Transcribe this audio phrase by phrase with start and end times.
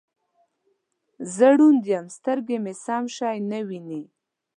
[1.35, 4.03] زه ړوند یم سترګې مې سم شی نه وینې